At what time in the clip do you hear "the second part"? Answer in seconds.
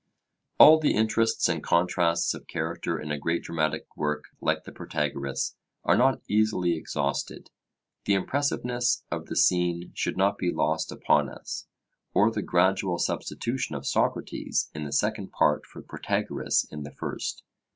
14.85-15.67